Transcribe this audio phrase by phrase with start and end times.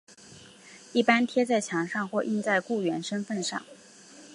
[0.93, 3.63] 一般贴在墙上或印在雇员身份上。